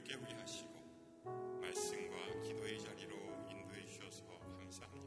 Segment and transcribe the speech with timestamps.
[0.00, 0.70] 새벽을 깨우게 하시고
[1.60, 3.14] 말씀과 기도의 자리로
[3.50, 4.24] 인도해 주셔서
[4.58, 5.06] 감사합니다.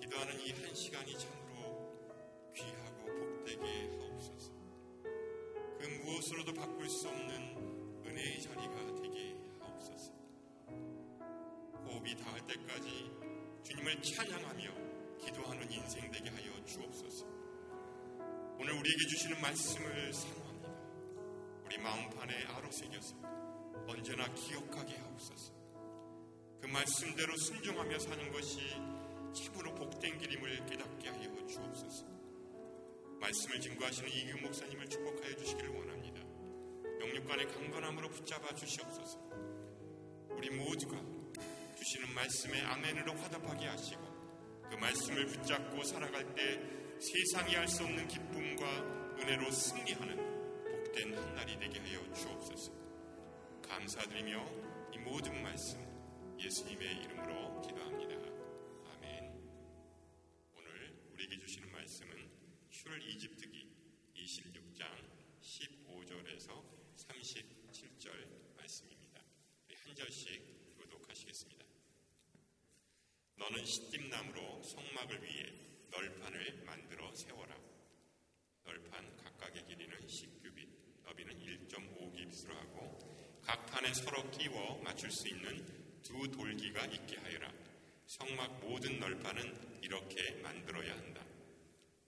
[0.00, 4.52] 기도하는 이 한 시간이 참으로 귀하고 복되게 하옵소서.
[5.02, 10.12] 그 무엇으로도 바꿀 수 없는 은혜의 자리가 되게 하옵소서.
[11.84, 13.10] 호흡이 닿을 때까지
[13.64, 17.26] 주님을 찬양하며 기도하는 인생 되게 하여 주옵소서.
[18.58, 20.47] 오늘 우리에게 주시는 말씀을 사모합니다.
[21.78, 23.16] 마음판에 아로새겨서
[23.86, 25.52] 언제나 기억하게 하옵소서.
[26.60, 28.58] 그 말씀대로 순종하며 사는 것이
[29.34, 32.06] 참으로 복된 길임을 깨닫게 하여 주옵소서.
[33.20, 36.20] 말씀을 증거하시는 이규 목사님을 축복하여 주시기를 원합니다.
[37.00, 39.18] 영육간의 강건함으로 붙잡아 주시옵소서.
[40.30, 40.96] 우리 모두가
[41.76, 44.02] 주시는 말씀에 아멘으로 화답하게 하시고
[44.70, 46.60] 그 말씀을 붙잡고 살아갈 때
[47.00, 50.27] 세상이 할수 없는 기쁨과 은혜로 승리하는
[50.98, 52.72] 복된 한 날이 되게 하여 주옵소서.
[53.62, 55.78] 감사드리며 이 모든 말씀
[56.38, 58.16] 예수님의 이름으로 기도합니다.
[58.90, 59.32] 아멘.
[60.56, 62.30] 오늘 우리에게 주시는 말씀은
[62.70, 63.70] 출 이집트기
[64.16, 64.86] 26장
[65.40, 66.64] 15절에서
[66.96, 69.22] 37절 말씀입니다.
[69.84, 71.64] 한 절씩 교독하시겠습니다.
[73.36, 75.52] 너는 시딤나무로 성막을 위해
[75.90, 77.56] 널판을 만들어 세워라.
[78.64, 81.38] 널판 각각의 길이는 10규빗, 너비는
[82.38, 82.98] 1.5규빗으로 하고
[83.42, 85.64] 각 판에 서로 끼워 맞출 수 있는
[86.02, 87.52] 두 돌기가 있게 하여라.
[88.06, 91.24] 성막 모든 널판은 이렇게 만들어야 한다.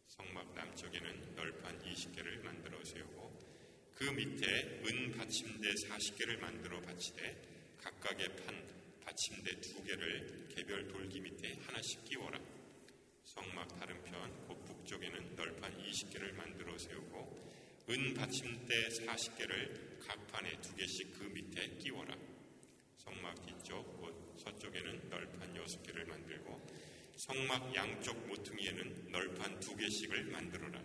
[0.06, 3.38] 성막 남쪽에는 널판 20개를 만들어 세우고
[3.94, 11.54] 그 밑에 은 받침대 40개를 만들어 받치되 각각의 판 받침대 두 개를 개별 돌기 밑에
[11.66, 12.38] 하나씩 끼워라.
[13.24, 17.49] 성막 다른 편, 곧 북쪽에는 널판 20개를 만들어 세우고
[17.90, 22.16] 은 받침대 40개를 각 판에 두 개씩 그 밑에 끼워라.
[22.98, 26.60] 성막 뒤쪽, 곧 서쪽에는 널판 6개를 만들고
[27.16, 30.80] 성막 양쪽 모퉁이에는 널판 두 개씩을 만들어라.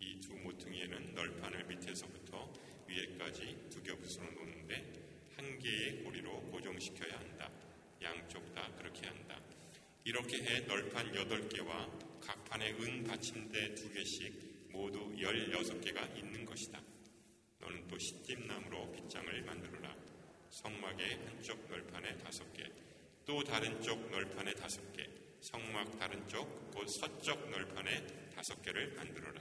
[0.00, 2.50] 이 두 모퉁이에는 널판을 밑에서부터
[2.88, 4.92] 위에까지 두 겹으로 놓는데
[5.36, 7.50] 한 개의 고리로 고정시켜야 한다.
[8.00, 9.38] 양쪽 다 그렇게 한다.
[10.04, 16.80] 이렇게 해 널판 8개와 각 판에 은 받침대 2개씩 모두 16개가 있는 것이다.
[17.58, 19.94] 너는 또 시집나무로 빗장을 만들어라.
[20.50, 22.72] 성막의 한쪽 널판에 5개,
[23.24, 25.08] 또 다른 쪽 널판에 5개,
[25.40, 29.40] 성막 다른 쪽, 곧 서쪽 널판에 5개를 만들어라.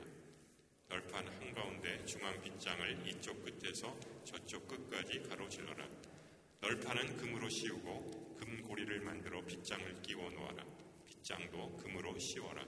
[0.87, 5.87] 널판 한가운데 중앙 빗장을 이쪽 끝에서 저쪽 끝까지 가로질러라.
[6.61, 10.65] 널판은 금으로 씌우고 금고리를 만들어 빗장을 끼워 놓아라.
[11.05, 12.65] 빗장도 금으로 씌워라.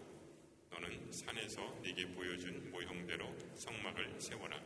[0.71, 4.59] 너는 산에서 네게 보여준 모형대로 성막을 세워라.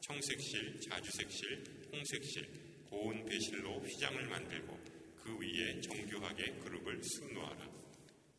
[0.00, 2.48] 청색실, 자주색실, 홍색실,
[2.88, 4.78] 고운 배실로 휘장을 만들고
[5.22, 7.68] 그 위에 정교하게 그룹을 수놓아라.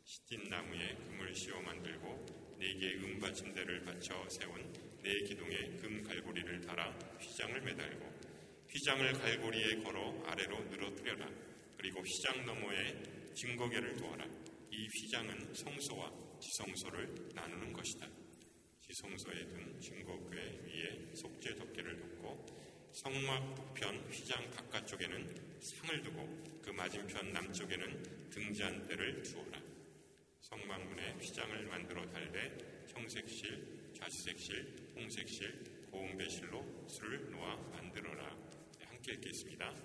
[0.06, 4.74] 시딘나무에 금을 씌워 만들고 네 개의 은 받침대를 받쳐 세운
[5.04, 8.20] 네 기둥에 금 갈고리를 달아 휘장을 매달고
[8.70, 11.30] 휘장을 갈고리에 걸어 아래로 늘어뜨려라.
[11.78, 14.26] 그리고 휘장 너머에 증거계를 두어라.
[14.72, 18.08] 이 휘장은 성소와 지성소를 나누는 것이다.
[18.82, 22.46] 지성소에 둔 증거궤 위에 속죄 덮개를 놓고
[22.92, 29.62] 성막 북편 휘장 바깥쪽에는 상을 두고 그 맞은편 남쪽에는 등잔대를 두어라.
[30.42, 38.36] 성막문에 휘장을 만들어 달되 청색실, 자주색실, 홍색실, 고운배실로 술을 놓아 만들어라.
[38.80, 39.76] 네, 함께 읽겠습니다.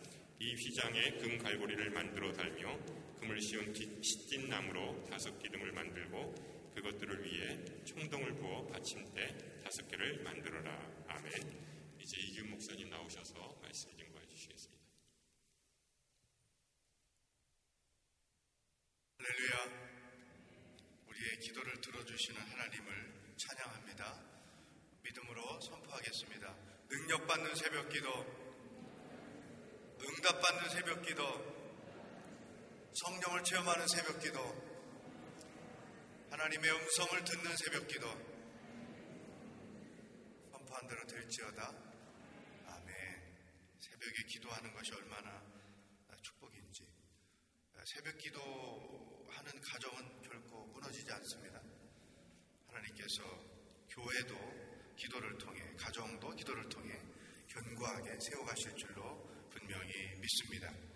[0.40, 2.78] 이 휘장에 금 갈고리를 만들어 달며
[3.20, 6.34] 금을 씌운 시찐나무로 다섯 기둥을 만들고
[6.74, 11.04] 그것들을 위해 청동을 부어 받침대 다섯 개를 만들어라.
[11.08, 11.32] 아멘.
[12.00, 14.84] 이제 이규 목사님 나오셔서 말씀 증거해 주시겠습니다.
[19.18, 19.94] 할렐루야.
[21.08, 24.22] 우리의 기도를 들어주시는 하나님을 찬양합니다.
[25.02, 26.56] 믿음으로 선포하겠습니다.
[26.88, 28.10] 능력받는 새벽 기도,
[30.00, 31.63] 응답받는 새벽 기도,
[32.94, 34.38] 성령을 체험하는 새벽 기도,
[36.30, 38.06] 하나님의 음성을 듣는 새벽 기도,
[40.52, 41.74] 선포한 대로 될지어다.
[42.66, 42.94] 아멘.
[43.80, 45.42] 새벽에 기도하는 것이 얼마나
[46.22, 46.88] 축복인지.
[47.84, 51.60] 새벽 기도하는 가정은 결코 무너지지 않습니다.
[52.68, 53.22] 하나님께서
[53.90, 56.96] 교회도 기도를 통해, 가정도 기도를 통해
[57.48, 60.93] 견고하게 세워가실 줄로 분명히 믿습니다.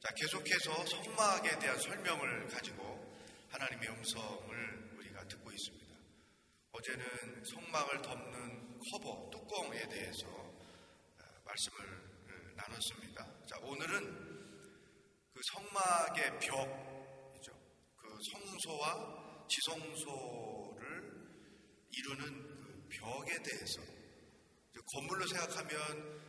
[0.00, 3.04] 자, 계속해서 성막에 대한 설명을 가지고
[3.50, 5.94] 하나님의 음성을 우리가 듣고 있습니다.
[6.70, 10.26] 어제는 성막을 덮는 커버, 뚜껑에 대해서
[11.44, 13.26] 말씀을 나눴습니다.
[13.46, 14.28] 자, 오늘은
[15.34, 17.52] 그 성막의 벽이죠.
[17.96, 20.86] 그 성소와 지성소를
[21.90, 23.80] 이루는 그 벽에 대해서
[24.94, 26.20] 건물로 생각하면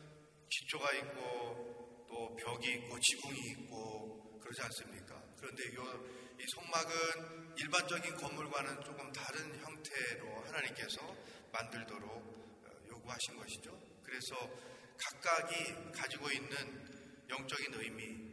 [0.50, 5.22] 기초가 있고 또 벽이 있고 지붕이 있고 그러지 않습니까?
[5.38, 11.16] 그런데 이 성막은 일반적인 건물과는 조금 다른 형태로 하나님께서
[11.52, 13.78] 만들도록 어, 요구하신 것이죠.
[14.02, 14.50] 그래서
[14.98, 18.28] 각각이 가지고 있는 영적인 의미,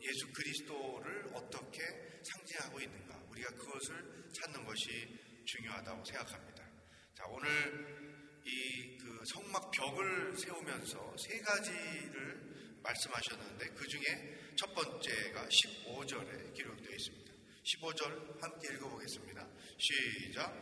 [0.00, 1.80] 예수 그리스도를 어떻게
[2.22, 6.64] 상징하고 있는가, 우리가 그것을 찾는 것이 중요하다고 생각합니다.
[7.14, 12.43] 자, 오늘 이 그 성막 벽을 세우면서 세 가지를
[12.84, 17.32] 말씀하셨는데 그 중에 첫 번째가 15절에 기록되어 있습니다.
[17.64, 19.48] 15절 함께 읽어보겠습니다.
[19.78, 20.52] 시작.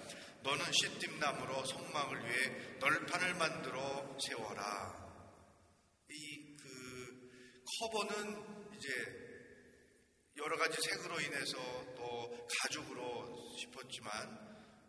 [0.42, 5.02] 너는 시딤나무로 성막을 위해 널판을 만들어 세워라.
[6.08, 8.88] 이 그 커버는 이제
[10.36, 11.56] 여러 가지 색으로 인해서
[11.96, 14.12] 또 가죽으로 싶었지만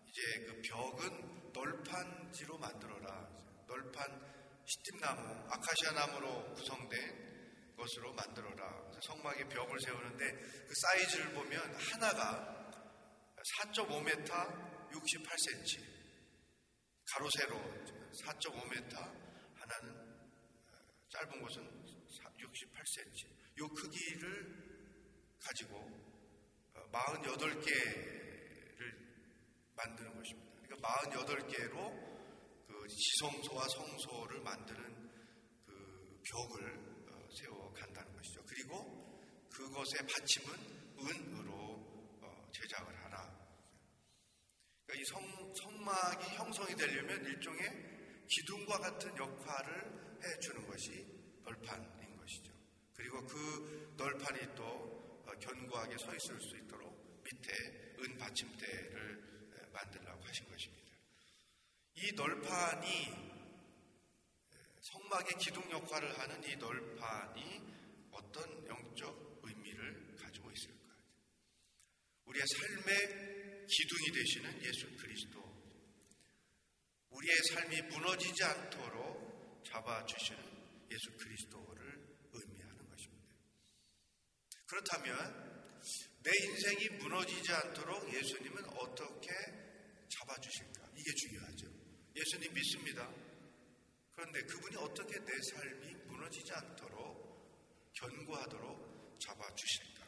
[0.08, 3.30] 이제 그 벽은 널판지로 만들어라.
[3.68, 4.33] 널판
[4.66, 8.92] 시딤나무, 아카시아 나무로 구성된 것으로 만들어라.
[9.02, 12.72] 성막의 벽을 세우는데 그 사이즈를 보면 하나가
[13.60, 14.24] 4.5m
[14.92, 15.82] 68cm,
[17.12, 17.56] 가로 세로
[18.26, 18.96] 4.5m,
[19.56, 20.14] 하나는
[21.10, 21.84] 짧은 곳은
[22.40, 23.34] 68cm.
[23.56, 24.24] 이 크기를
[25.40, 25.74] 가지고
[26.92, 27.74] 48개를
[29.76, 30.52] 만드는 것입니다.
[30.64, 32.13] 그러니까 48개로
[32.84, 35.10] 그 지성소와 성소를 만드는
[35.66, 38.44] 그 벽을 어, 세워 간다는 것이죠.
[38.46, 40.54] 그리고 그것의 받침은
[41.00, 41.54] 은으로
[42.22, 43.40] 어, 제작을 하라.
[44.86, 51.08] 그러니까 이 성, 성막이 형성이 되려면 일종의 기둥과 같은 역할을 해주는 것이
[51.46, 52.52] 널판인 것이죠.
[52.96, 60.50] 그리고 그 널판이 또 어, 견고하게 서 있을 수 있도록 밑에 은 받침대를 만들라고 하신
[60.50, 60.83] 것입니다.
[61.96, 63.24] 이 널판이
[64.82, 67.62] 성막의 기둥 역할을 하는 이 널판이
[68.12, 70.96] 어떤 영적 의미를 가지고 있을까?
[72.26, 75.44] 우리의 삶의 기둥이 되시는 예수 그리스도.
[77.10, 80.44] 우리의 삶이 무너지지 않도록 잡아주시는
[80.92, 83.28] 예수 그리스도를 의미하는 것입니다.
[84.66, 85.54] 그렇다면
[86.24, 89.30] 내 인생이 무너지지 않도록 예수님은 어떻게
[90.10, 90.90] 잡아주실까?
[90.96, 91.73] 이게 중요하죠.
[92.16, 93.10] 예수님 믿습니다.
[94.14, 100.04] 그런데 그분이 어떻게 내 삶이 무너지지 않도록 견고하도록 잡아주실까?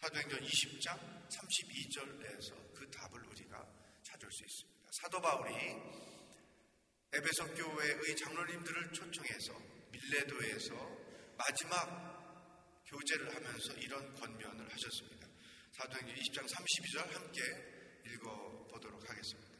[0.00, 3.66] 사도행전 20장 32절에서 그 답을 우리가
[4.02, 4.90] 찾을 수 있습니다.
[4.92, 5.52] 사도 바울이
[7.12, 9.52] 에베소 교회의 장로님들을 초청해서
[9.90, 10.74] 밀레도에서
[11.36, 12.16] 마지막
[12.86, 15.26] 교제를 하면서 이런 권면을 하셨습니다.
[15.72, 17.42] 사도행전 20장 32절 함께
[18.06, 19.55] 읽어보도록 하겠습니다.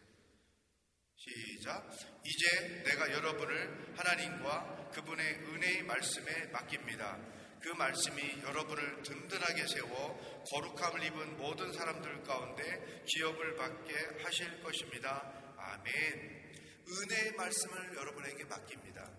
[1.28, 1.90] 시작.
[2.25, 7.18] 이제 내가 여러분을 하나님과 그분의 은혜의 말씀에 맡깁니다.
[7.61, 15.33] 그 말씀이 여러분을 든든하게 세워 거룩함을 입은 모든 사람들 가운데 기업을 받게 하실 것입니다.
[15.59, 16.47] 아멘.
[16.88, 19.11] 은혜의 말씀을 여러분에게 맡깁니다.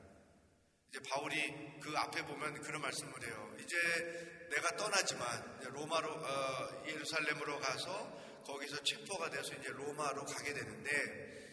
[0.89, 3.57] 이제 바울이 그 앞에 보면 그런 말씀을 해요.
[3.59, 11.46] 이제 내가 떠나지만 로마로 어, 예루살렘으로 가서 거기서 체포가 돼서 이제 로마로 가게 되는데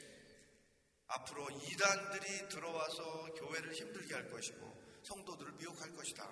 [1.15, 6.29] 앞으로 이단들이 들어와서 교회를 힘들게 할 것이고 성도들을 미혹할 것이다.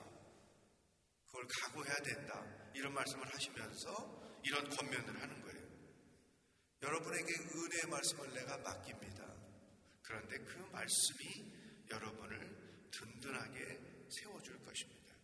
[1.27, 2.45] 그걸 각오해야 된다.
[2.75, 5.63] 이런 말씀을 하시면서 이런 권면을 하는 거예요.
[6.83, 9.25] 여러분에게 은혜의 말씀을 내가 맡깁니다.
[10.03, 11.53] 그런데 그 말씀이
[11.91, 15.15] 여러분을 든든하게 세워줄 것입니다.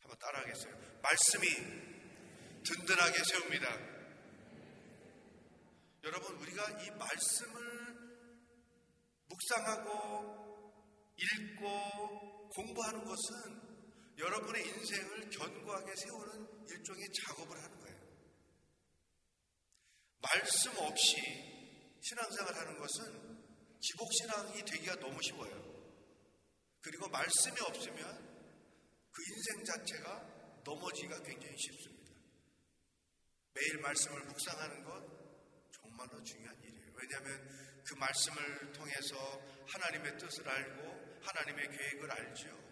[0.00, 1.00] 한번 따라하겠어요.
[1.02, 1.46] 말씀이
[2.64, 3.94] 든든하게 세웁니다.
[6.04, 7.83] 여러분, 우리가 이 말씀을
[9.34, 10.34] 묵상하고
[11.16, 13.74] 읽고 공부하는 것은
[14.18, 17.94] 여러분의 인생을 견고하게 세우는 일종의 작업을 하는 거예요.
[20.22, 21.16] 말씀 없이
[22.00, 23.34] 신앙생활 하는 것은
[23.80, 25.74] 기복신앙이 되기가 너무 쉬워요.
[26.80, 28.34] 그리고 말씀이 없으면
[29.10, 32.12] 그 인생 자체가 넘어지기가 굉장히 쉽습니다.
[33.54, 35.04] 매일 말씀을 묵상하는 것
[35.72, 36.92] 정말로 중요한 일이에요.
[36.94, 42.64] 왜냐하면 그 말씀을 통해서 하나님의 뜻을 알고 하나님의 계획을 알죠.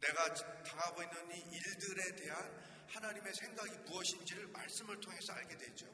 [0.00, 5.86] 내가 당하고 있는 이 일들에 대한 하나님의 생각이 무엇인지를 말씀을 통해서 알게 되죠.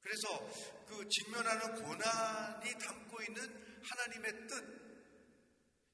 [0.00, 4.84] 그래서 그 직면하는 고난이 담고 있는 하나님의 뜻,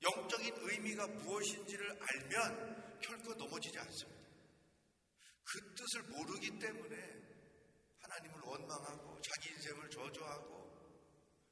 [0.02, 4.20] 영적인 의미가 무엇인지를 알면 결코 넘어지지 않습니다.
[5.44, 7.19] 그 뜻을 모르기 때문에
[8.10, 10.68] 하나님을 원망하고 자기 인생을 저주하고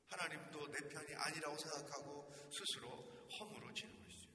[0.09, 2.91] 하나님도 내 편이 아니라고 생각하고 스스로
[3.39, 4.31] 허물어지는 것이죠.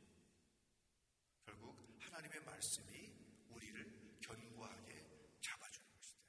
[1.45, 3.11] 결국 하나님의 말씀이
[3.49, 5.05] 우리를 견고하게
[5.41, 6.21] 잡아주는 것이다.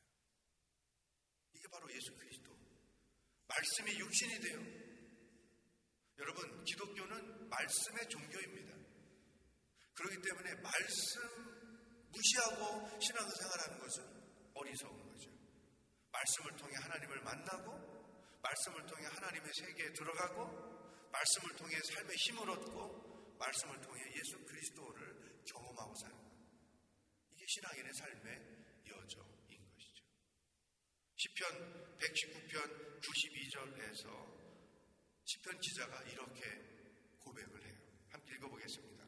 [1.55, 2.57] 이게 바로 예수 그리스도.
[3.47, 4.59] 말씀이 육신이 돼요.
[6.19, 8.75] 여러분, 기독교는 말씀의 종교입니다.
[9.95, 11.21] 그렇기 때문에 말씀
[12.11, 15.04] 무시하고 신앙생활하는 것은 어리석은 거죠.
[16.25, 23.81] 말씀을 통해 하나님을 만나고 말씀을 통해 하나님의 세계에 들어가고 말씀을 통해 삶의 힘을 얻고 말씀을
[23.81, 26.31] 통해 예수 그리스도를 경험하고 사는 것.
[27.35, 28.41] 이게 신앙인의 삶의
[28.87, 30.05] 여정인 것이죠.
[31.17, 34.35] 시편 119편 92절에서
[35.25, 36.41] 시편 기자가 이렇게
[37.21, 37.79] 고백을 해요.
[38.11, 39.05] 함께 읽어보겠습니다.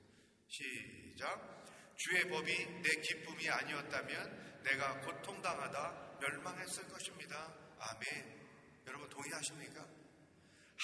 [0.48, 1.94] 시작.
[1.96, 7.52] 주의 법이 내 기쁨이 아니었다면 내가 고통당하다 멸망했을 것입니다.
[7.78, 8.46] 아멘.
[8.86, 9.86] 여러분 동의하십니까?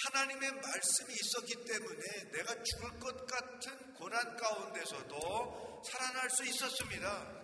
[0.05, 7.43] 하나님의 말씀이 있었기 때문에 내가 죽을 것 같은 고난 가운데서도 살아날 수 있었습니다.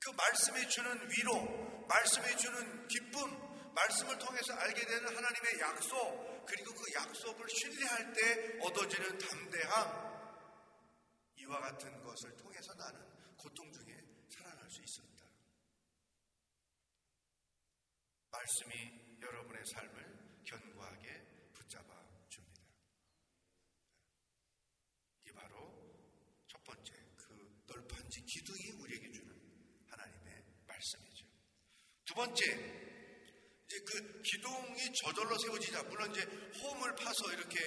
[0.00, 6.92] 그 말씀이 주는 위로, 말씀이 주는 기쁨, 말씀을 통해서 알게 되는 하나님의 약속, 그리고 그
[6.94, 10.14] 약속을 신뢰할 때 얻어지는 담대함,
[11.36, 13.00] 이와 같은 것을 통해서 나는
[13.36, 13.96] 고통 중에
[14.30, 15.24] 살아날 수 있었다.
[18.34, 18.74] 말씀이
[19.22, 21.86] 여러분의 삶을 견고하게 붙잡아
[22.28, 22.62] 줍니다.
[25.26, 25.56] 이 바로
[26.48, 29.32] 첫 번째 그 널판지 기둥이 우리에게 주는
[29.88, 31.26] 하나님의 말씀이죠.
[32.04, 32.44] 두 번째
[33.66, 36.22] 이제 그 기둥이 저절로 세워지자 물론 이제
[36.60, 37.58] 홈을 파서 이렇게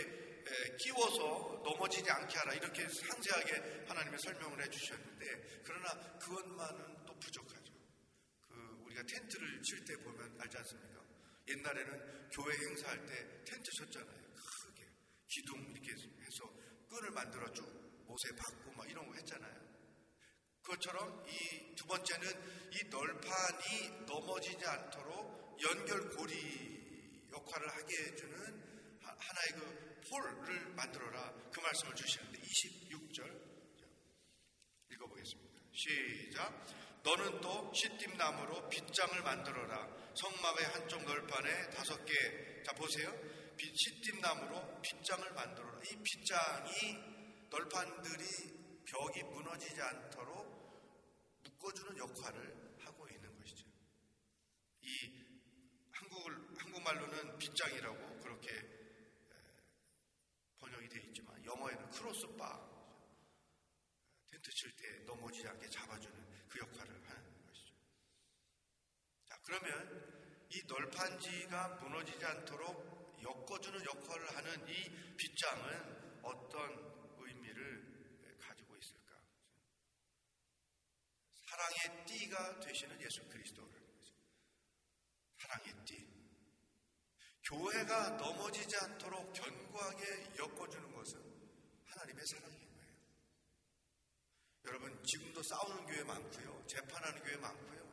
[0.79, 7.56] 끼워서 넘어지지 않게 하라 이렇게 상세하게 하나님의 설명을 해주셨는데 그러나 그것만은 또 부족하죠.
[9.63, 11.03] 칠 때 보면 알지 않습니까?
[11.47, 14.33] 옛날에는 교회 행사할 때 텐트 쳤잖아요.
[14.33, 14.85] 크게.
[15.27, 16.53] 기둥 이렇게 해서
[16.89, 17.63] 끈을 만들어 쭉
[18.07, 19.67] 옷에 박고 막 이런 거 했잖아요.
[20.61, 22.27] 그것처럼 이 두 번째는
[22.73, 31.33] 이 널판이 넘어지지 않도록 연결고리 역할을 하게 해주는 하나의 그 폴을 만들어라.
[31.53, 33.47] 그 말씀을 주시는데 26절
[34.91, 35.61] 읽어보겠습니다.
[35.71, 36.86] 시작.
[37.07, 39.87] 너는 또 시띠나무로 빗장을 만들어라.
[40.13, 42.13] 성막의 한쪽 널판에 다섯 개.
[42.63, 43.09] 자, 보세요.
[43.57, 45.79] 시팀나무로 빗장을 만들어라.
[45.83, 48.25] 이 빗장이 널판들이
[48.85, 53.65] 벽이 무너지지 않도록 묶어주는 역할을 하고 있는 것이죠.
[54.81, 54.89] 이
[55.93, 58.49] 한국을, 한국말로는 빗장이라고 그렇게
[60.57, 62.77] 번역이 되어 있지만 영어에는 크로스바
[64.29, 67.73] 텐트 칠 때 넘어지지 않게 잡아주는 그 역할을 하는 것이죠.
[69.25, 79.21] 자, 그러면 이 널판지가 무너지지 않도록 엮어주는 역할을 하는 이 빗장은 어떤 의미를 가지고 있을까?
[81.33, 83.87] 사랑의 띠가 되시는 예수 그리스도를
[85.39, 86.05] 사랑의 띠.
[87.49, 91.19] 교회가 넘어지지 않도록 견고하게 엮어주는 것은
[91.85, 92.93] 하나님의 사랑인 거예요.
[94.65, 96.67] 여러분, 지금도 싸우는 교회 많고요.
[96.67, 97.86] 재판하는 교회 많고요.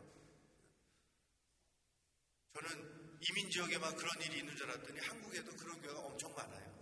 [2.54, 6.72] 저는 이민 지역에만 그런 일이 있는 줄 알았더니 한국에도 그런 교회가 엄청 많아요.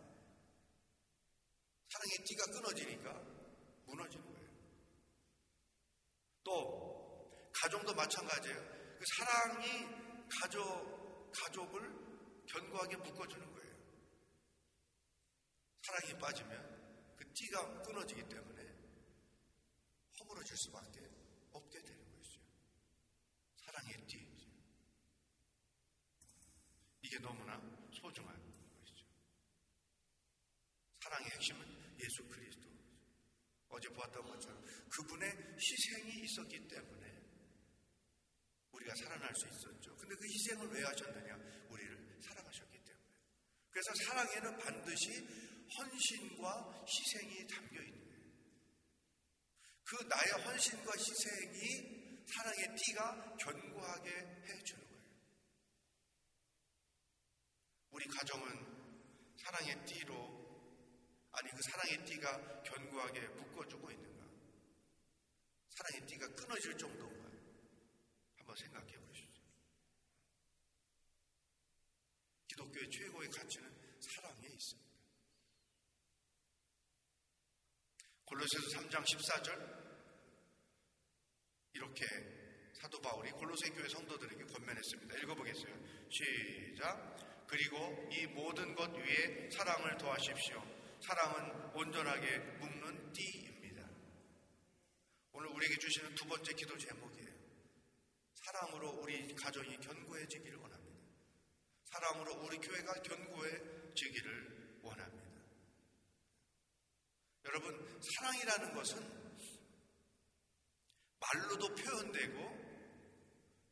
[1.89, 3.13] 사랑의 띠가 끊어지니까
[3.87, 4.51] 무너지는 거예요.
[6.45, 8.59] 또 가정도 마찬가지예요.
[8.99, 9.87] 그 사랑이
[10.41, 13.77] 가족 가족을 견고하게 묶어주는 거예요.
[15.83, 18.63] 사랑이 빠지면 그 띠가 끊어지기 때문에
[20.21, 21.01] 허물어질 수밖에
[21.53, 22.41] 없게 되는 것이죠.
[23.65, 24.33] 사랑의 띠.
[27.13, 27.61] 이게 너무나
[27.93, 28.35] 소중한
[28.81, 29.07] 것이죠.
[31.03, 31.61] 사랑의 핵심은
[32.01, 32.71] 예수 그리스도.
[33.69, 37.23] 어제 보았던 것처럼 그분의 희생이 있었기 때문에
[38.71, 39.95] 우리가 살아날 수 있었죠.
[39.97, 41.37] 근데 그 희생을 왜 하셨느냐?
[41.69, 43.07] 우리를 사랑하셨기 때문에.
[43.69, 45.11] 그래서 사랑에는 반드시
[45.77, 48.03] 헌신과 희생이 담겨 있는.
[49.85, 54.11] 그 나의 헌신과 희생이 사랑의 띠가 견고하게
[54.49, 54.82] 해주는
[57.93, 58.73] 우리 가정은
[59.37, 60.43] 사랑의 띠로
[61.33, 64.27] 아니 그 사랑의 띠가 견고하게 묶어주고 있는가?
[65.71, 67.31] 사랑의 띠가 끊어질 정도인가?
[68.37, 69.43] 한번 생각해 보시죠.
[72.49, 74.93] 기독교의 최고의 가치는 사랑에 있습니다.
[78.25, 79.83] 골로새서 3장 14절
[81.75, 82.05] 이렇게
[82.75, 85.17] 사도 바울이 골로새 교회 성도들에게 권면했습니다.
[85.19, 86.09] 읽어보겠어요.
[86.11, 87.32] 시작.
[87.53, 90.57] 그리고 이 모든 것 위에 사랑을 더하십시오.
[91.03, 93.91] 사랑은 온전하게 묶는 띠입니다.
[95.33, 97.29] 오늘 우리에게 주시는 두 번째 기도 제목이에요.
[98.33, 100.99] 사랑으로 우리 가정이 견고해지기를 원합니다.
[101.85, 105.43] 사랑으로 우리 교회가 견고해지기를 원합니다.
[107.45, 108.99] 여러분, 사랑이라는 것은
[111.21, 112.63] 말로도 표현되고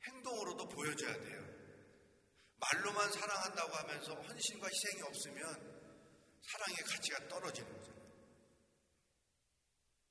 [0.06, 1.49] 행동으로도 보여줘야 돼요.
[2.60, 5.80] 말로만 사랑한다고 하면서 헌신과 희생이 없으면
[6.42, 8.00] 사랑의 가치가 떨어지는 거잖아요.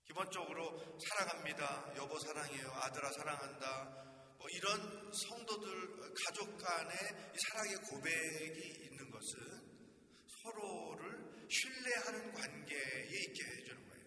[0.06, 1.94] 기본적으로 사랑합니다.
[1.98, 2.72] 여보 사랑해요.
[2.72, 4.10] 아들아 사랑한다.
[4.40, 6.98] 뭐 이런 성도들 가족 간의
[7.38, 9.70] 사랑의 고백이 있는 것은
[10.42, 14.06] 서로를 신뢰하는 관계에 있게 해주는 거예요.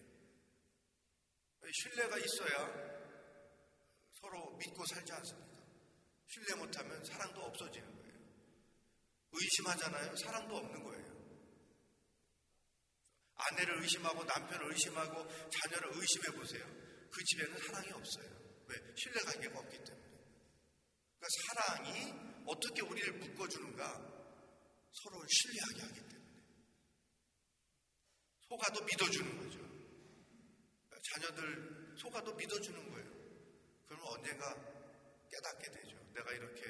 [1.71, 2.67] 신뢰가 있어야
[4.19, 5.63] 서로 믿고 살지 않습니까?
[6.27, 8.02] 신뢰 못하면 사랑도 없어지는 거예요.
[9.33, 10.15] 의심하잖아요.
[10.15, 11.03] 사랑도 없는 거예요.
[13.35, 16.65] 아내를 의심하고 남편을 의심하고 자녀를 의심해 보세요.
[17.11, 18.43] 그 집에는 사랑이 없어요.
[18.67, 18.75] 왜?
[18.95, 20.03] 신뢰 관계가 없기 때문에.
[21.19, 22.13] 그러니까 사랑이
[22.47, 24.13] 어떻게 우리를 묶어주는가?
[24.91, 26.13] 서로를 신뢰하게 하기 때문에.
[28.47, 29.59] 속아도 믿어주는 거죠.
[31.11, 33.09] 자녀들 속아도 믿어주는 거예요.
[33.87, 34.55] 그러면 언젠가
[35.29, 35.97] 깨닫게 되죠.
[36.13, 36.61] 내가 이렇게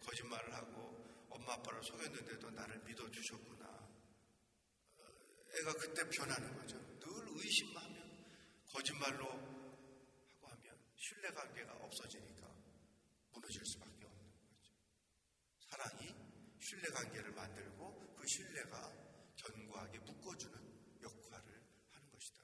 [0.00, 0.91] 거짓말을 하고
[1.32, 3.66] 엄마 아빠를 속였는데도 나를 믿어주셨구나.
[4.98, 5.04] 어,
[5.58, 6.76] 애가 그때 변하는 거죠.
[7.00, 12.46] 늘 의심하면 거짓말로 하고 하면 신뢰관계가 없어지니까
[13.32, 14.72] 무너질 수밖에 없는 거죠.
[15.70, 16.14] 사랑이
[16.60, 18.92] 신뢰관계를 만들고 그 신뢰가
[19.36, 22.42] 견고하게 묶어주는 역할을 하는 것이다.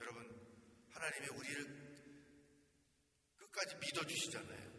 [0.00, 1.92] 여러분 하나님의 우리를
[3.36, 4.71] 끝까지 믿어주시잖아요.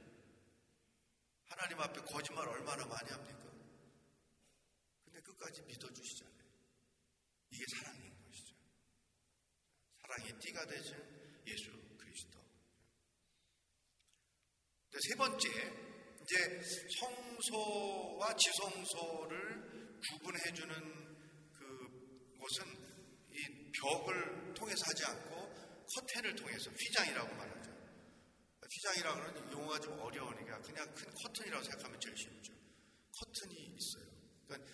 [1.54, 3.44] 하나님 앞에 거짓말 얼마나 많이 합니까?
[5.06, 6.44] 근데 끝까지 믿어주시잖아요.
[7.52, 8.56] 이게 사랑인 것이죠.
[10.02, 10.96] 사랑의 띠가 되신
[11.46, 12.40] 예수 그리스도.
[15.00, 15.48] 세 번째,
[16.24, 16.62] 이제
[17.00, 20.74] 성소와 지성소를 구분해주는
[21.54, 22.66] 그 곳은
[23.30, 25.54] 이 벽을 통해서 하지 않고
[25.96, 27.63] 커튼을 통해서 휘장이라고 말하죠.
[28.74, 32.54] 휘장이라 그러는 용어가 좀 어려우니까 그냥 큰 커튼이라고 생각하면 제일 쉽죠.
[33.20, 34.06] 커튼이 있어요.
[34.48, 34.72] 그러니까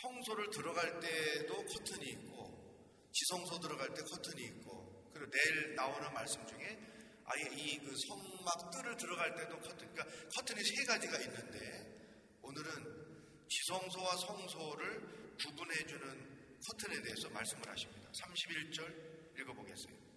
[0.00, 6.78] 성소를 들어갈 때도 커튼이 있고 지성소 들어갈 때 커튼이 있고 그리고 내일 나오는 말씀 중에
[7.24, 14.16] 아예 이 그 성막 뜰을 들어갈 때도 커튼 그러니까 커튼이 세 가지가 있는데 오늘은 지성소와
[14.16, 18.10] 성소를 구분해 주는 커튼에 대해서 말씀을 하십니다.
[18.10, 20.11] 31절 읽어보겠습니다.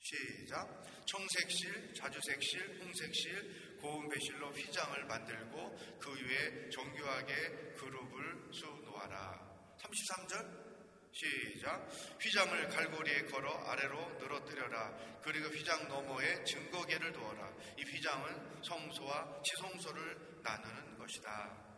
[0.00, 0.84] 시작.
[1.06, 9.76] 청색실, 자주색실, 홍색실, 고운 배실로 휘장을 만들고 그 위에 정교하게 그룹을 수놓아라.
[9.78, 10.68] 33절.
[11.12, 11.88] 시작.
[12.20, 15.20] 휘장을 갈고리에 걸어 아래로 늘어뜨려라.
[15.22, 17.52] 그리고 휘장 너머에 증거계를 두어라.
[17.76, 21.68] 이 휘장은 성소와 지성소를 나누는 것이다.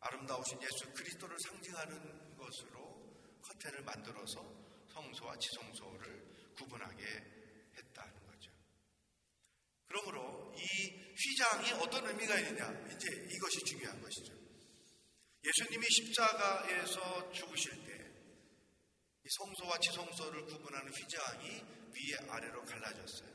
[0.00, 4.44] 아름다우신 예수 그리스도를 상징하는 것으로 커튼을 만들어서
[4.92, 6.23] 성소와 지성소를
[6.54, 7.04] 구분하게
[7.76, 8.50] 했다는 거죠.
[9.86, 12.70] 그러므로 이 휘장이 어떤 의미가 있느냐?
[12.90, 14.32] 이제 이것이 중요한 것이죠.
[15.44, 18.04] 예수님이 십자가에서 죽으실 때
[19.24, 23.30] 이 성소와 지성소를 구분하는 휘장이 위에 아래로 갈라졌어요.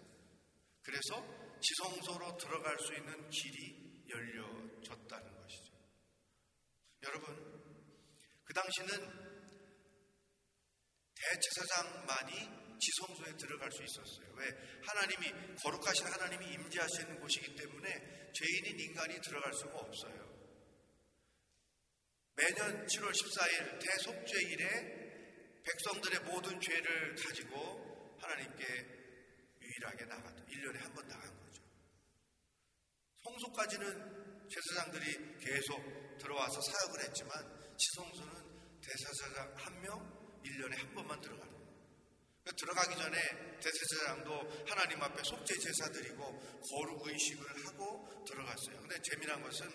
[0.83, 5.73] 그래서 지성소로 들어갈 수 있는 길이 열려졌다는 것이죠.
[7.03, 7.35] 여러분,
[8.43, 9.29] 그 당시는
[11.15, 14.33] 대제사장만이 지성소에 들어갈 수 있었어요.
[14.35, 14.47] 왜?
[14.85, 20.29] 하나님이 거룩하신 하나님이 임재하시는 곳이기 때문에 죄인인 인간이 들어갈 수가 없어요.
[22.35, 24.99] 매년 7월 14일 대속죄일에
[25.63, 28.63] 백성들의 모든 죄를 가지고 하나님께
[29.61, 30.43] 유일하게 나갔다.
[30.45, 31.61] 1년에 한 번 나간 거죠.
[33.23, 41.58] 성소까지는 제사장들이 계속 들어와서 사역을 했지만 지성소는 대사사장 한 명 1년에 한 번만 들어가는
[42.55, 43.17] 들어가기 전에
[43.59, 46.23] 대제사장도 하나님 앞에 속죄 제사 드리고
[46.61, 48.79] 거룩 의식을 하고 들어갔어요.
[48.81, 49.67] 근데 재미난 것은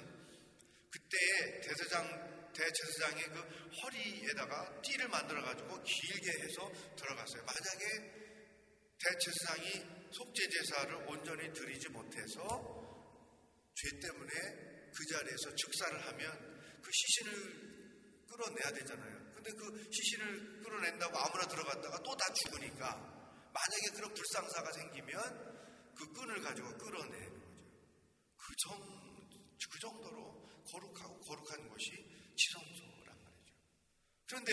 [0.90, 3.40] 그때 대제사장 대제사장의 그
[3.82, 7.44] 허리에다가 띠를 만들어 가지고 길게 해서 들어갔어요.
[7.44, 8.24] 만약에
[8.98, 12.84] 대제사장이 속죄 제사를 온전히 드리지 못해서
[13.74, 14.30] 죄 때문에
[14.94, 17.64] 그 자리에서 즉사를 하면 그 시신을
[18.28, 19.13] 끌어내야 되잖아요.
[19.44, 22.96] 근데 그 시신을 끌어낸다고 아무나 들어갔다가 또 다 죽으니까
[23.52, 27.74] 만약에 그런 불상사가 생기면 그 끈을 가지고 끌어내는 거죠.
[28.36, 29.28] 그, 정,
[29.70, 31.90] 그 정도로 거룩하고 거룩한 것이
[32.36, 33.54] 지성소란 말이죠.
[34.26, 34.52] 그런데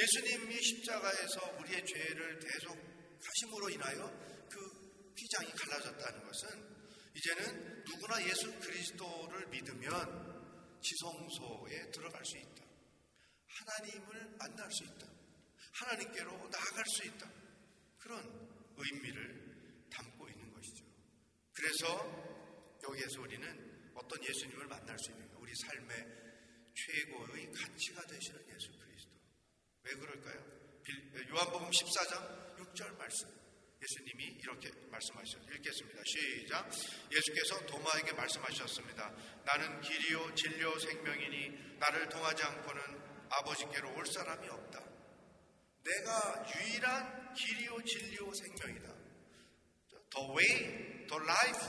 [0.00, 4.08] 예수님이 십자가에서 우리의 죄를 대속하심으로 인하여
[4.48, 6.78] 그 휘장이 갈라졌다는 것은
[7.16, 12.57] 이제는 누구나 예수 그리스도를 믿으면 지성소에 들어갈 수 있다.
[13.58, 15.06] 하나님을 만날 수 있다.
[15.72, 17.30] 하나님께로 나아갈 수 있다.
[17.98, 20.84] 그런 의미를 담고 있는 것이죠.
[21.52, 25.38] 그래서 여기에서 우리는 어떤 예수님을 만날 수 있는가?
[25.38, 26.06] 우리 삶의
[26.74, 29.12] 최고의 가치가 되시는 예수 그리스도.
[29.82, 30.58] 왜 그럴까요?
[31.30, 33.28] 요한복음 14장 6절 말씀.
[33.80, 35.54] 예수님이 이렇게 말씀하셨습니다.
[35.54, 36.02] 읽겠습니다.
[36.04, 36.70] 시작.
[37.12, 39.14] 예수께서 도마에게 말씀하셨습니다.
[39.44, 44.80] 나는 길이요 진리요 생명이니 나를 통하지 않고는 아버지께로 올 사람이 없다.
[45.84, 48.94] 내가 유일한 길이요 진리요 생명이다.
[50.10, 51.66] The way, the life,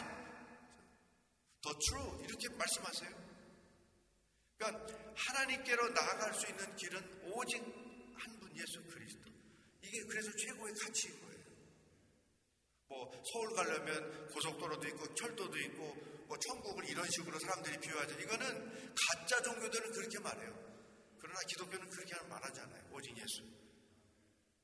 [1.62, 3.30] the true 이렇게 말씀하세요.
[4.58, 9.32] 그러니까 하나님께로 나아갈 수 있는 길은 오직 한 분 예수 그리스도.
[9.82, 11.40] 이게 그래서 최고의 가치인 거예요.
[12.88, 15.94] 뭐 서울 가려면 고속도로도 있고 철도도 있고
[16.28, 18.20] 뭐 천국을 이런 식으로 사람들이 비유하죠.
[18.20, 20.69] 이거는 가짜 종교들은 그렇게 말해요.
[21.40, 22.90] 그러나 기독교는 그렇게 말하지 않아요.
[22.92, 23.44] 오직 예수.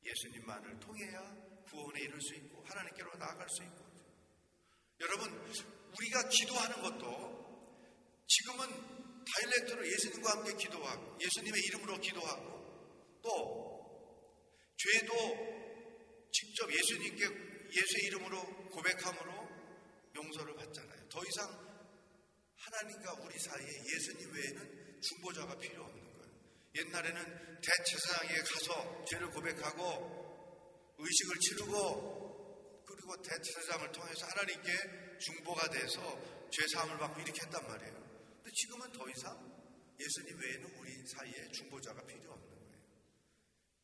[0.04, 1.36] 예수님만을 통해야
[1.70, 3.86] 구원에 이룰 수 있고 하나님께로 나아갈 수 있고.
[5.00, 5.30] 여러분,
[5.98, 15.14] 우리가 기도하는 것도 지금은 다일렉트로 예수님과 함께 기도하고 예수님의 이름으로 기도하고 또 죄도
[16.32, 19.50] 직접 예수님께 예수의 이름으로 고백함으로
[20.16, 21.10] 용서를 받잖아요.
[21.10, 21.66] 더 이상
[22.56, 26.05] 하나님과 우리 사이에 예수님 외에는 중보자가 필요 없는
[26.76, 37.22] 옛날에는 대제사장에 가서 죄를 고백하고 의식을 치르고 그리고 대제사장을 통해서 하나님께 중보가 돼서 죄사함을 받고
[37.22, 37.94] 이렇게 했단 말이에요.
[38.38, 39.56] 근데 지금은 더 이상
[40.00, 42.84] 예수님 외에는 우리 사이에 중보자가 필요 없는 거예요.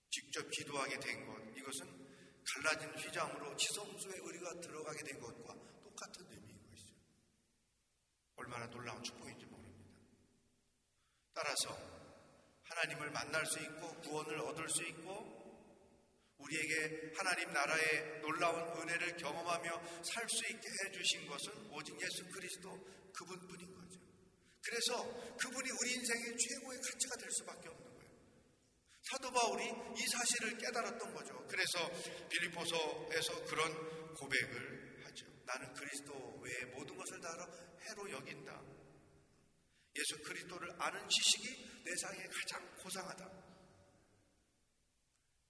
[0.09, 2.01] 직접 기도하게 된 것, 이것은
[2.43, 6.93] 갈라진 휘장으로 지성소에 우리가 들어가게 된 것과 똑같은 의미인 것이죠.
[8.35, 9.85] 얼마나 놀라운 축복인지 모릅니다.
[11.33, 12.00] 따라서
[12.71, 15.41] 하나님을 만날 수 있고 구원을 얻을 수 있고
[16.37, 22.69] 우리에게 하나님 나라의 놀라운 은혜를 경험하며 살 수 있게 해주신 것은 오직 예수 그리스도
[23.13, 23.99] 그분뿐인 거죠.
[24.63, 25.03] 그래서
[25.37, 28.11] 그분이 우리 인생의 최고의 가치가 될 수밖에 없는 거예요.
[29.11, 31.45] 사도 바울이 이 사실을 깨달았던 거죠.
[31.47, 31.89] 그래서
[32.29, 35.25] 빌리포서에서 그런 고백을 하죠.
[35.45, 37.29] 나는 그리스도 외에 모든 것을 다
[37.81, 38.80] 해로 여긴다.
[39.95, 43.41] 예수 그리스도를 아는 지식이 내 상에 가장 고상하다.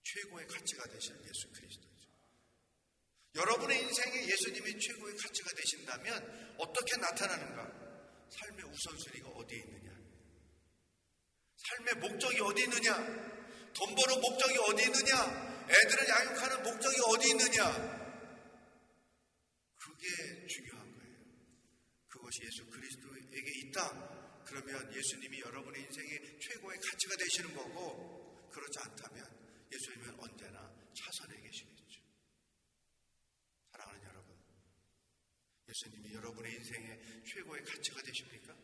[0.03, 1.91] 최고의 가치가 되시는 예수 그리스도죠.
[3.35, 7.81] 여러분의 인생에 예수님이 최고의 가치가 되신다면 어떻게 나타나는가?
[8.29, 9.91] 삶의 우선순위가 어디에 있느냐?
[11.55, 12.95] 삶의 목적이 어디 있느냐?
[13.73, 15.51] 돈 버는 목적이 어디 있느냐?
[15.69, 18.01] 애들을 양육하는 목적이 어디 있느냐?
[19.77, 21.17] 그게 중요한 거예요.
[22.07, 24.20] 그것이 예수 그리스도에게 있다.
[24.51, 29.25] 그러면 예수님이 여러분의 인생의 최고의 가치가 되시는 거고 그렇지 않다면
[29.71, 30.59] 예수님은 언제나
[30.93, 32.01] 차선에 계시겠죠.
[33.71, 34.35] 사랑하는 여러분,
[35.69, 38.57] 예수님이 여러분의 인생의 최고의 가치가 되십니까?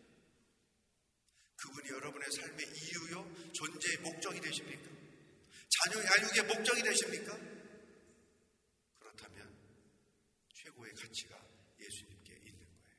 [1.56, 4.92] 그분이 여러분의 삶의 이유요, 존재의 목적이 되십니까?
[5.70, 7.40] 자녀 양육의 목적이 되십니까?
[9.00, 9.58] 그렇다면
[10.54, 11.42] 최고의 가치가
[11.80, 12.98] 예수님께 있는 거예요.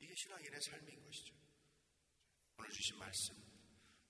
[0.00, 1.41] 이게 신앙인의 삶인 것이죠.
[2.72, 3.34] 주신 말씀,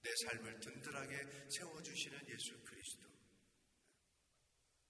[0.02, 3.08] 내 삶을 든든하게 세워주시는 예수 그리스도.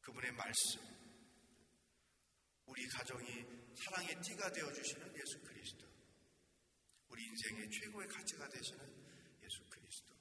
[0.03, 0.81] 그분의 말씀,
[2.67, 3.45] 우리 가정이
[3.77, 5.87] 사랑의 띠가 되어주시는 예수 그리스도.
[7.09, 8.87] 우리 인생의 최고의 가치가 되시는
[9.43, 10.15] 예수 그리스도.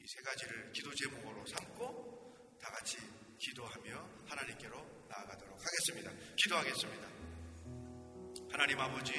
[0.00, 2.96] 이 세 가지를 기도 제목으로 삼고 다 같이
[3.38, 6.34] 기도하며 하나님께로 나아가도록 하겠습니다.
[6.36, 7.08] 기도하겠습니다.
[8.50, 9.12] 하나님 아버지,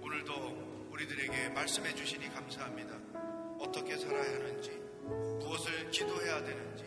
[0.00, 2.94] 오늘도 우리들에게 말씀해 주시니 감사합니다.
[3.58, 4.70] 어떻게 살아야 하는지,
[5.40, 6.84] 무엇을 기도해야 되는지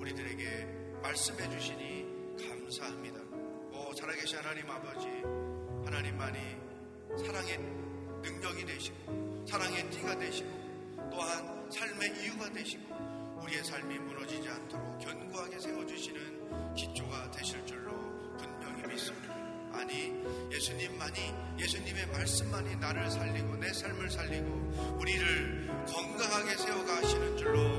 [0.00, 0.64] 우리들에게
[1.00, 3.20] 말씀해 주시니 감사합니다.
[3.72, 5.06] 오, 살아계신 하나님 아버지,
[5.84, 6.38] 하나님만이
[7.24, 7.58] 사랑의
[8.22, 10.50] 능력이 되시고, 사랑의 띠가 되시고,
[11.12, 12.92] 또한 삶의 이유가 되시고,
[13.40, 17.23] 우리의 삶이 무너지지 않도록 견고하게 세워주시는 기초가
[20.64, 27.73] 예수님만이 예수님의 말씀만이 나를 살리고 내 삶을 살리고 우리를 건강하게 세워 가시는 줄로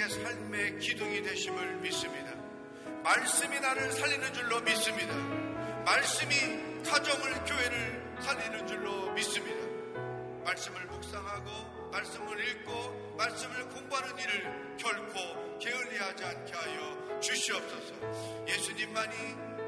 [0.00, 2.32] 우리의 삶의 기둥이 되심을 믿습니다
[3.02, 5.14] 말씀이 나를 살리는 줄로 믿습니다
[5.84, 6.34] 말씀이
[6.84, 9.60] 가정을 교회를 살리는 줄로 믿습니다.
[10.44, 18.46] 말씀을 묵상하고 말씀을 읽고 말씀을 공부하는 일을 결코 게을리하지 않게 하여 주시옵소서.
[18.48, 19.16] 예수님만이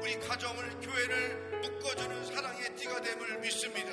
[0.01, 3.91] 우리 가정을 교회를 묶어주는 사랑의 띠가 됨을 믿습니다.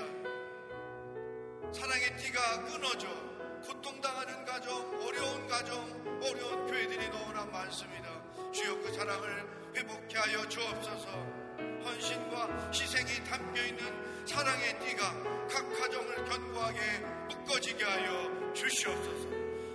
[1.72, 3.29] 사랑의 띠가 끊어져
[3.62, 5.78] 고통당하는 가정, 어려운 가정,
[6.22, 8.10] 어려운 교회들이 너무나 많습니다.
[8.52, 11.08] 주여 그 사랑을 회복케 하여 주옵소서.
[11.84, 16.78] 헌신과 희생이 담겨 있는 사랑의 띠가 각 가정을 견고하게
[17.28, 19.28] 묶어지게 하여 주시옵소서.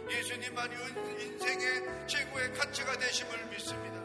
[0.10, 0.76] 예수님만이
[1.20, 4.04] 인생의 최고의 가치가 되심을 믿습니다.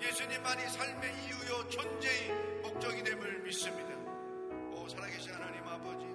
[0.00, 2.30] 예수님만이 삶의 이유요 존재의
[2.62, 3.90] 목적이 됨을 믿습니다.
[4.72, 6.06] 오 살아계신 하나님 아버지,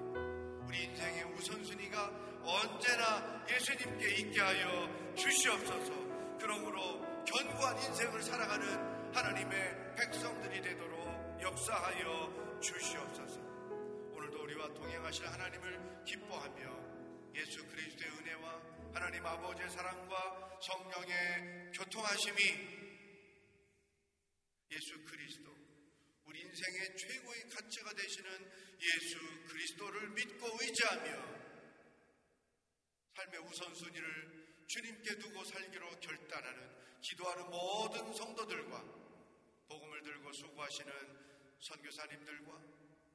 [2.46, 6.38] 언제나 예수님께 있게 하여 주시옵소서.
[6.40, 13.40] 그러므로 견고한 인생을 살아가는 하나님의 백성들이 되도록 역사하여 주시옵소서.
[13.40, 18.62] 오늘도 우리와 동행하실 하나님을 기뻐하며 예수 그리스도의 은혜와
[18.94, 22.42] 하나님 아버지의 사랑과 성령의 교통하심이
[24.72, 25.52] 예수 그리스도
[26.26, 29.18] 우리 인생의 최고의 가치가 되시는 예수
[29.48, 31.45] 그리스도를 믿고 의지하며
[33.16, 38.84] 삶의 우선순위를 주님께 두고 살기로 결단하는 기도하는 모든 성도들과
[39.70, 40.92] 복음을 들고 수고하시는
[41.60, 42.62] 선교사님들과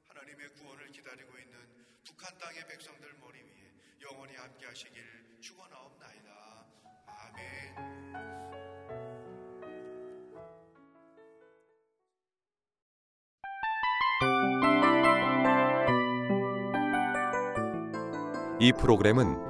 [0.09, 1.59] 하나님의 구원을 기다리고 있는
[2.05, 6.67] 북한 땅의 백성들 머리 위에 영원히 함께 하시길 축원하옵나이다.
[7.07, 8.11] 아멘.
[18.63, 19.50] 이 프로그램은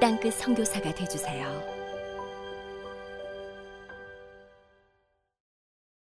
[0.00, 1.77] 땅끝 성교사가 되주세요.